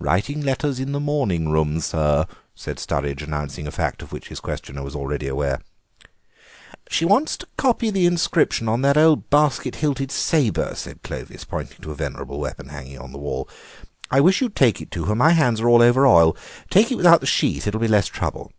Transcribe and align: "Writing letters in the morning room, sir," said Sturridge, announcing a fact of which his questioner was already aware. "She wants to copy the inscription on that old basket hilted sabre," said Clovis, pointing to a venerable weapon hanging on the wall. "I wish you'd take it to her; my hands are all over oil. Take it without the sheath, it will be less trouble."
"Writing 0.00 0.40
letters 0.42 0.80
in 0.80 0.90
the 0.90 0.98
morning 0.98 1.48
room, 1.48 1.78
sir," 1.78 2.26
said 2.52 2.78
Sturridge, 2.80 3.22
announcing 3.22 3.64
a 3.64 3.70
fact 3.70 4.02
of 4.02 4.10
which 4.10 4.26
his 4.26 4.40
questioner 4.40 4.82
was 4.82 4.96
already 4.96 5.28
aware. 5.28 5.60
"She 6.88 7.04
wants 7.04 7.36
to 7.36 7.46
copy 7.56 7.88
the 7.88 8.04
inscription 8.04 8.68
on 8.68 8.82
that 8.82 8.96
old 8.96 9.30
basket 9.30 9.76
hilted 9.76 10.10
sabre," 10.10 10.74
said 10.74 11.04
Clovis, 11.04 11.44
pointing 11.44 11.80
to 11.82 11.92
a 11.92 11.94
venerable 11.94 12.40
weapon 12.40 12.70
hanging 12.70 12.98
on 12.98 13.12
the 13.12 13.18
wall. 13.18 13.48
"I 14.10 14.18
wish 14.20 14.40
you'd 14.40 14.56
take 14.56 14.80
it 14.80 14.90
to 14.90 15.04
her; 15.04 15.14
my 15.14 15.30
hands 15.30 15.60
are 15.60 15.68
all 15.68 15.80
over 15.80 16.08
oil. 16.08 16.36
Take 16.68 16.90
it 16.90 16.96
without 16.96 17.20
the 17.20 17.26
sheath, 17.28 17.68
it 17.68 17.72
will 17.72 17.82
be 17.82 17.86
less 17.86 18.08
trouble." 18.08 18.50